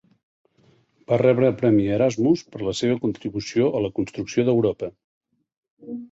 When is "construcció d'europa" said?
3.99-4.89